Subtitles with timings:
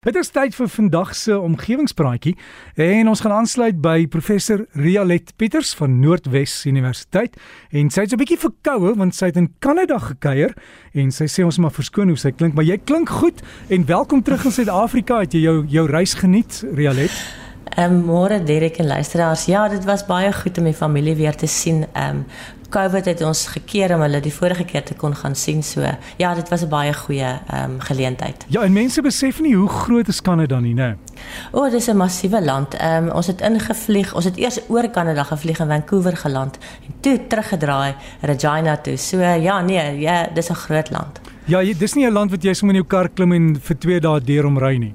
[0.00, 2.30] Dit is tyd vir vandag se omgewingspraatjie
[2.80, 7.36] en ons gaan aansluit by professor Rialet Pieters van Noordwes Universiteit.
[7.68, 10.56] En sy het so 'n bietjie verkoue want sy het in Kanada gekuier
[10.94, 14.22] en sy sê ons maar verskoon hoe sy klink maar jy klink goed en welkom
[14.22, 15.20] terug in Suid-Afrika.
[15.20, 17.12] Het jy jou jou reis geniet Rialet
[17.78, 19.44] um, môre Derek en luisteraars.
[19.44, 21.86] Ja, dit was baie goed om my familie weer te sien.
[21.92, 22.24] Ehm um,
[22.70, 25.62] COVID het ons gekeer om hulle die vorige keer te kon gaan sien.
[25.66, 25.82] So
[26.16, 28.44] ja, dit was 'n baie goeie ehm um, geleentheid.
[28.48, 30.96] Ja, en mense besef nie hoe groot is Kanada nie, né?
[31.52, 32.74] O, oh, dis 'n massiewe land.
[32.74, 34.14] Ehm um, ons het ingevlieg.
[34.14, 38.96] Ons het eers oor Kanada gevlieg in Vancouver geland en toe teruggedraai Regina toe.
[38.96, 41.20] So ja, nee, ja, dis 'n groot land.
[41.44, 44.00] Ja, dis nie 'n land wat jy sommer in jou kar klim en vir 2
[44.00, 44.94] dae deur omry nie.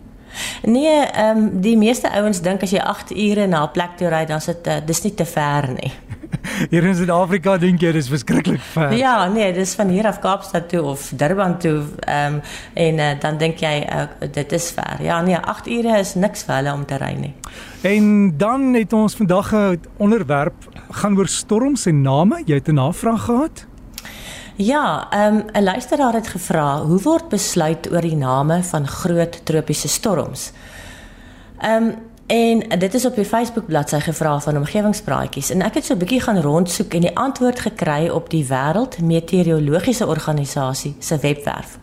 [0.66, 4.10] Nee, ehm um, die meeste ouens dink as jy 8 ure na 'n plek toe
[4.10, 5.92] ry, dan is dit uh, dis nie te ver nie.
[6.72, 8.94] Hier in Suid-Afrika dink jy dis verskriklik ver.
[8.98, 12.42] Ja, nee, dis van hier af Kaapstad toe of Durban toe ehm um,
[12.74, 15.04] en uh, dan dink jy uh, dit is ver.
[15.04, 17.34] Ja, nee, 8 ure is niks vir hulle om te ry nie.
[17.82, 20.56] En dan het ons vandag 'n onderwerp
[20.90, 22.42] gaan oor storms en name.
[22.46, 23.66] Jy het 'n navraag gehad?
[24.58, 29.46] Ja, ehm, 'n um, luisteraar het gevra, hoe word besluit oor die name van groot
[29.46, 30.52] tropiese storms?
[31.58, 31.96] Ehm um,
[32.28, 35.98] en dit is op die Facebook bladsy gevra van omgewingspraatjies en ek het so 'n
[35.98, 41.78] bietjie gaan rondsoek en die antwoord gekry op die Wêreld Meteorologiese Organisasie se webwerf.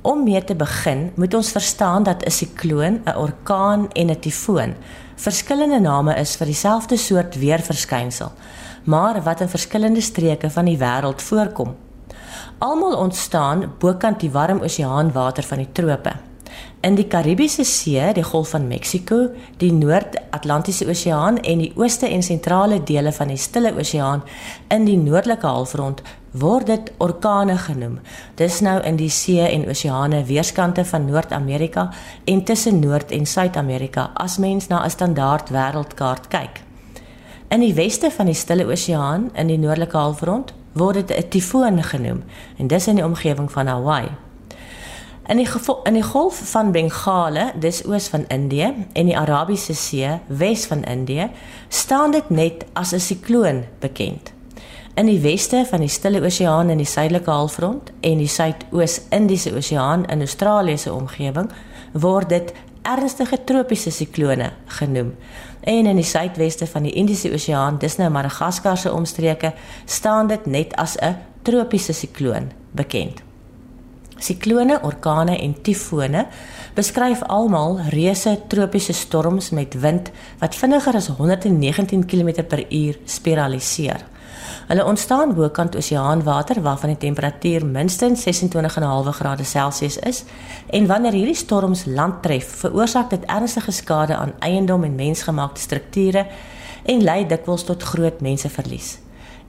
[0.00, 4.74] Om mee te begin, moet ons verstaan dat 'n sikloon, 'n orkaan en 'n tifoon
[5.14, 8.32] verskillende name is vir dieselfde soort weerverskynsel,
[8.84, 11.76] maar wat in verskillende streke van die wêreld voorkom
[12.58, 16.12] almal ontstaan bokant die warm oseaanwater van die trope.
[16.84, 22.22] In die Karibiese See, die Golf van Mexiko, die Noord-Atlantiese Oseaan en die ooste en
[22.22, 24.22] sentrale dele van die Stille Oseaan
[24.68, 26.02] in die noordelike halfrond
[26.34, 28.00] word dit orkane genoem.
[28.36, 31.88] Dis nou in die see en oseane weerskante van Noord-Amerika
[32.24, 36.60] en tussen Noord- en Suid-Amerika as mens na 'n standaard wêreldkaart kyk.
[37.48, 41.82] In die weste van die Stille Oseaan in die noordelike halfrond word dit 'n tifoon
[41.82, 42.22] genoem
[42.58, 44.08] en dis in die omgewing van Hawaii.
[45.26, 45.48] In die
[45.84, 50.84] in die golf van Bengale, dis oos van Indië en die Arabiese See, wes van
[50.84, 51.30] Indië,
[51.68, 54.32] staan dit net as 'n sikloon bekend.
[54.94, 60.04] In die weste van die Stille Oseaan in die suidelike halfrond en die Suidoos-Indiese Oseaan
[60.04, 61.50] in Australië se omgewing
[61.92, 62.52] word dit
[62.84, 65.14] ernstige tropiese siklone genoem.
[65.64, 70.46] En in die suidweste van die Indiese Oseaan, dis nou Madagaskar se omstreke, staan dit
[70.46, 73.22] net as 'n tropiese sikloon bekend.
[74.18, 76.26] Siklone, orkane en tifone
[76.74, 84.13] beskryf almal reuse tropiese storms met wind wat vinniger as 119 km/h spiraliseer.
[84.66, 90.24] Hulle ontstaan bokant oseaanwater waarvan die temperatuur minstens 26,5 grade Celsius is
[90.70, 96.26] en wanneer hierdie storms land tref, veroorsaak dit ernstige skade aan eiendom en mensgemaakte strukture
[96.84, 98.98] en lei dikwels tot groot menseverlies.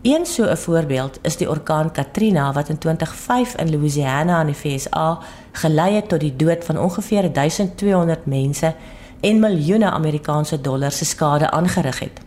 [0.01, 4.55] Een so 'n voorbeeld is die orkaan Katrina wat in 2005 in Louisiana in die
[4.55, 5.19] VSA
[5.51, 8.75] gelei het tot die dood van ongeveer 1200 mense
[9.21, 12.24] en miljoene Amerikaanse dollar se skade aangerig het.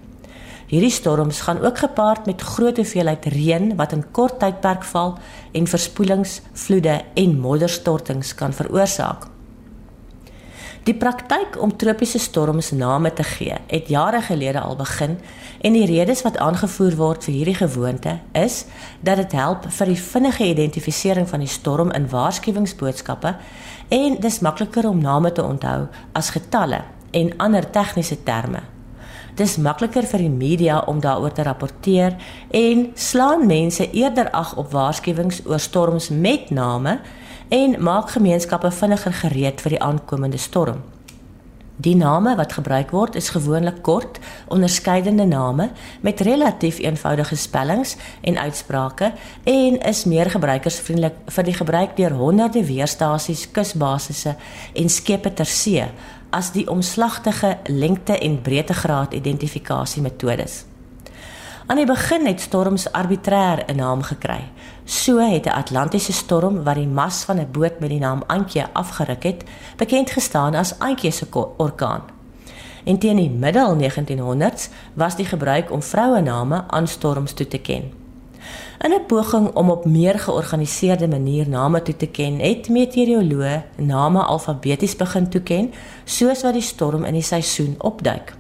[0.69, 5.15] Hierdie storms gaan ook gepaard met groot hoeveelheid reën wat in kort tydperk val
[5.57, 9.25] en verspoelings, vloede en modderstortings kan veroorsaak.
[10.85, 15.19] Die praktyk om tropiese storms name te gee, het jare gelede al begin
[15.65, 18.65] en die redes wat aangevoer word vir hierdie gewoonte is
[19.01, 23.37] dat dit help vir die vinnige identifisering van die storm in waarskuwingsboodskappe
[23.89, 28.69] en dis makliker om name te onthou as getalle en ander tegniese terme
[29.39, 32.17] dis makliker vir die media om daaroor te rapporteer
[32.51, 36.99] en slaan mense eerder ag op waarskuwings oor storms met name
[37.49, 40.83] en maak gemeenskappe vinniger gereed vir die aankomende storm.
[41.79, 44.19] Die name wat gebruik word is gewoonlik kort,
[44.51, 45.69] onderskeidende name
[46.03, 49.13] met relatief eenvoudige spellings en uitsprake
[49.45, 54.35] en is meer gebruikersvriendelik vir die gebruik deur honderde weerstasies, kusbasisse
[54.75, 55.87] en skepe ter see
[56.35, 60.68] as die omslagtige lengte en breedtegraad identifikasiemetodes.
[61.69, 64.41] Aan die begin het storms arbitrêr 'n naam gekry.
[64.85, 68.65] So het 'n Atlantiese storm wat die mas van 'n boot met die naam Antjie
[68.73, 69.45] afgeruk het,
[69.77, 71.27] bekend gestaan as Antjie se
[71.57, 72.03] orkaan.
[72.85, 77.93] En teen die middel 1900s was die gebruik om vrouename aan storms toe te ken.
[78.79, 84.23] In 'n poging om op meer georganiseerde manier name toe te ken, het meteoroloë name
[84.23, 85.73] alfabeties begin toeken,
[86.05, 88.37] soos wat die storm in die seisoen opduik.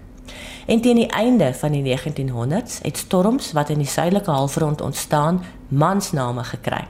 [0.68, 5.40] En teen die einde van die 1900s het storms wat in die suidelike halfrond ontstaan,
[5.68, 6.82] mansname gekry.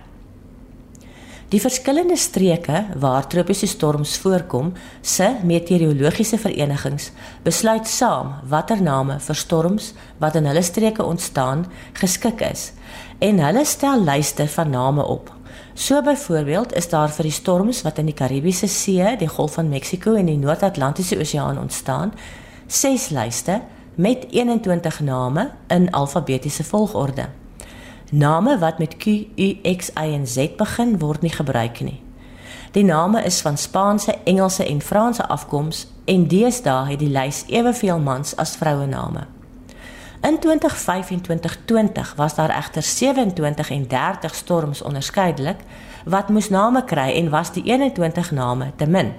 [1.49, 7.13] Die verskillende streke waar tropiese storms voorkom, se meteorologiese verenigings
[7.47, 11.65] besluit saam watter name vir storms wat in hulle streke ontstaan
[12.01, 12.73] geskik is
[13.25, 15.31] en hulle stel lyste van name op.
[15.75, 19.71] So byvoorbeeld is daar vir die storms wat in die Karibiese See, die Golf van
[19.71, 22.13] Mexiko en die Noord-Atlantiese Oseaan ontstaan,
[22.69, 23.61] 6 lyste
[23.95, 27.29] met 21 name in alfabetiese volgorde.
[28.11, 29.07] Name wat met Q,
[29.37, 32.03] U, X, Y en Z begin word nie gebruik nie.
[32.71, 37.99] Die name is van Spaanse, Engelse en Franse afkoms en deesdae het die lys eweveel
[37.99, 39.25] mans as vroue name.
[40.21, 45.57] In 2025 en 2020 was daar egter 27 en 30 storms onderskeidelik
[46.05, 49.13] wat moes name kry en was die 21 name te min.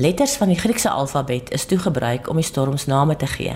[0.00, 3.52] Letters van die Griekse alfabet is toegebruik om die storms name te gee.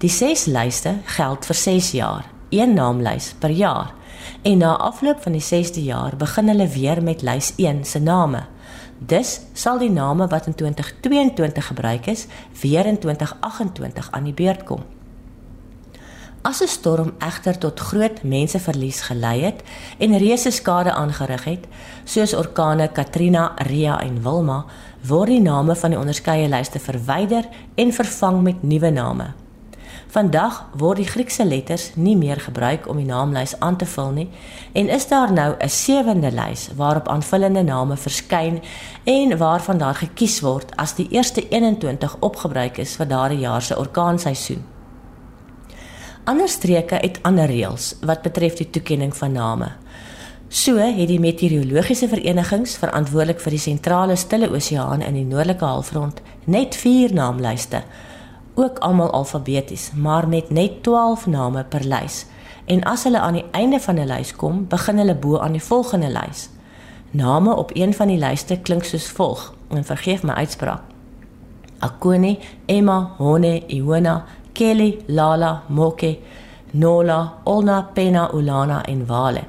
[0.00, 3.90] Die 6 lyste geld vir 6 jaar, een naamlys per jaar.
[4.42, 8.46] En na afloop van die 6de jaar begin hulle weer met lys 1 se name.
[8.98, 12.26] Dus sal die name wat in 2022 gebruik is,
[12.60, 14.80] weer in 2028 aan die beurt kom.
[16.46, 19.62] As 'n storm egter tot groot menseverlies gelei het
[19.98, 21.64] en reuse skade aangerig het,
[22.04, 24.64] soos orkane Katrina, Ria en Wilma,
[25.02, 29.26] word die name van die onderskeie lyste verwyder en vervang met nuwe name.
[30.06, 34.28] Vandag word die Griekse letters nie meer gebruik om die naamlys aan te vul nie
[34.72, 38.62] en is daar nou 'n sewende lys waarop aanvullende name verskyn
[39.04, 43.78] en waarvan daar gekies word as die eerste 21 opgebruik is vir daardie jaar se
[43.78, 44.75] orkaanseisoen.
[46.26, 49.68] Ander streke het ander reëls wat betref die toekenning van name.
[50.50, 56.18] So het die meteorologiese verenigings verantwoordelik vir die sentrale stille oseaan in die noordelike halfrond
[56.50, 57.84] net 4 naamlyste,
[58.58, 62.24] ook almal alfabeties, maar met net 12 name per lys.
[62.66, 65.62] En as hulle aan die einde van 'n lys kom, begin hulle bo aan die
[65.62, 66.48] volgende lys.
[67.10, 69.54] Name op een van die lyste klink soos volg.
[69.68, 70.82] En vergeef my uitspraak.
[71.78, 74.24] Akoni, Emma, Hone, Iona,
[74.56, 76.16] Kelly, Lala, Moke,
[76.72, 79.42] Nola, Olna, Pena, Ulana en Wale.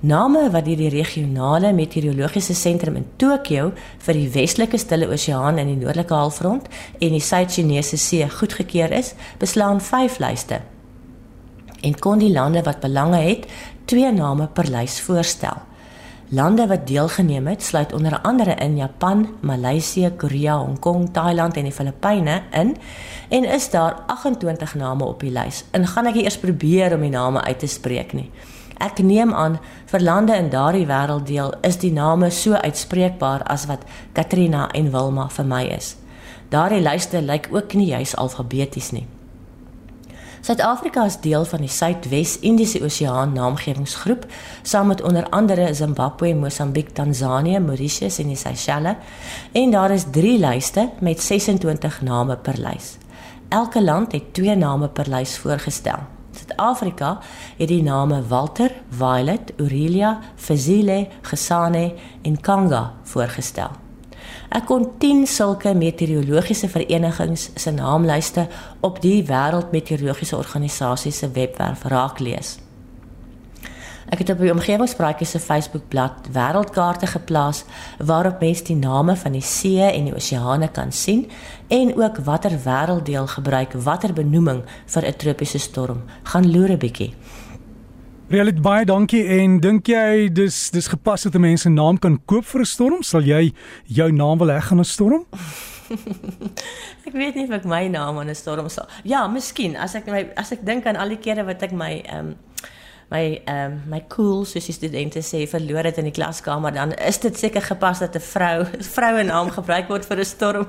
[0.00, 3.68] Name wat deur die regionale meteorologiese sentrum in Tokio
[4.02, 6.66] vir die westelike stille oseaan in die noordelike halfrond
[6.98, 10.60] en die Suid-Chinese See goedgekeur is, beslaan 5 lyste.
[11.82, 13.46] En kon die lande wat belange het,
[13.86, 15.67] twee name per lys voorstel.
[16.30, 21.62] Lande wat deelgeneem het, sluit onder andere in Japan, Maleisië, Korea, Hong Kong, Thailand en
[21.62, 22.76] die Filippyne in
[23.28, 25.64] en is daar 28 name op die lys.
[25.70, 28.28] En gaan ek eers probeer om die name uit te spreek nie.
[28.76, 29.56] Ek neem aan
[29.88, 35.30] vir lande in daardie wêrelddeel is die name so uitspreekbaar as wat Katrina en Wilma
[35.32, 35.94] vir my is.
[36.52, 39.06] Daardie lyste lyk ook nie juis alfabeties nie.
[40.48, 44.22] Suid-Afrika is deel van die Suidwes-Indiese Oseaan Naamgewingsgroep
[44.62, 48.96] saam met onder andere Zimbabwe, Mosambiek, Tansanië, Mauritius en die Seychelles
[49.52, 52.96] en daar is 3 lyste met 26 name per lys.
[53.48, 56.06] Elke land het 2 name per lys voorgestel.
[56.32, 57.18] Suid-Afrika
[57.58, 61.92] het die name Walter, Violet, Aurelia, Fazile, Gesane
[62.22, 63.87] en Kanga voorgestel.
[64.48, 68.46] Ek kon 10 sulke meteorologiese verenigings se naamlyste
[68.80, 72.58] op die Wêreldmeteorologiese Organisasie se webwerf raak lees.
[74.08, 77.64] Ek het op die omgewingspraatjie se Facebookblad wêreldkaarte geplaas
[78.00, 81.26] waarop mense die name van die see en die oseane kan sien
[81.68, 86.02] en ook watter wêrelddeel gebruik watter benoeming vir 'n tropiese storm.
[86.22, 87.14] Gaan loer 'n bietjie.
[88.28, 92.20] Realit baie dankie en dink jy dis dis gepas dat 'n mens 'n naam kan
[92.26, 93.02] koop vir 'n storm?
[93.02, 93.54] Sal jy
[93.86, 95.24] jou naam wil hê aan 'n storm?
[97.06, 98.86] ek weet nie of ek my naam aan 'n storm sal.
[99.02, 102.02] Ja, miskien as ek my as ek dink aan al die kere wat ek my
[102.04, 102.36] ehm um,
[103.10, 106.92] my ehm um, my cool soos die studente sê verloor het in die klaskamer dan
[106.92, 110.66] is dit seker gepas dat 'n vrou vroue naam gebruik word vir 'n storm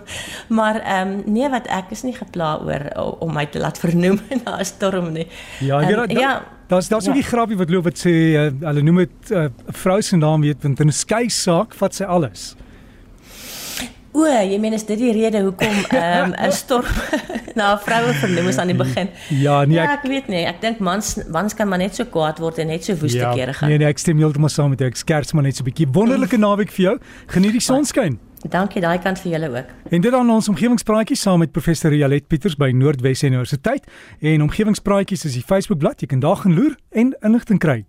[0.47, 2.87] maar ehm um, nee wat ek is nie gepla oor
[3.19, 5.27] om my te laat vernoem na 'n storm nie
[5.59, 7.13] ja um, dat, ja Daar's daar's ja.
[7.13, 10.15] 'n grappie wat loop wat sê uh, hulle noem dit eh, 'n uh, vrou se
[10.17, 12.55] naam weet want in 'n skei saak vat sy alles.
[14.11, 16.85] O, jy meen is dit die rede hoekom ehm, 'n um, storm
[17.57, 19.09] na 'n vroue vernoem is aan die begin?
[19.29, 20.45] Ja, nee, ja, ek, ek weet nie.
[20.45, 23.33] Ek dink mans mans kan maar net so kwaad word en net so woeste ja,
[23.33, 23.69] kere gaan.
[23.69, 24.89] Nee, nee, ek stem heeltemal saam met jou.
[24.89, 25.89] Ek skerts maar net so 'n bietjie.
[25.91, 26.97] Wonderlike naweek vir jou.
[27.27, 28.19] Geniet die sonskyn.
[28.47, 29.71] Dankie daai kant vir julle ook.
[29.91, 33.87] En dit aan ons omgewingspraatjies saam met professor Rialet Pieters by Noordwes Universiteit
[34.21, 35.99] en omgewingspraatjies is die Facebookblad.
[35.99, 37.83] Jy kan daar gaan loer en inligting kry.